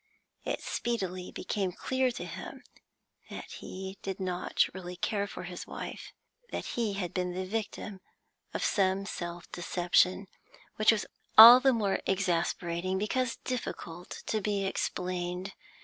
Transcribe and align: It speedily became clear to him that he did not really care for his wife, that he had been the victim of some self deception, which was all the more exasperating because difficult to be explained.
It 0.45 0.63
speedily 0.63 1.31
became 1.31 1.71
clear 1.73 2.09
to 2.09 2.25
him 2.25 2.63
that 3.29 3.51
he 3.59 3.99
did 4.01 4.19
not 4.19 4.65
really 4.73 4.95
care 4.95 5.27
for 5.27 5.43
his 5.43 5.67
wife, 5.67 6.11
that 6.49 6.65
he 6.73 6.93
had 6.93 7.13
been 7.13 7.35
the 7.35 7.45
victim 7.45 8.01
of 8.51 8.63
some 8.63 9.05
self 9.05 9.51
deception, 9.51 10.25
which 10.77 10.91
was 10.91 11.05
all 11.37 11.59
the 11.59 11.71
more 11.71 11.99
exasperating 12.07 12.97
because 12.97 13.35
difficult 13.43 14.23
to 14.25 14.41
be 14.41 14.65
explained. 14.65 15.53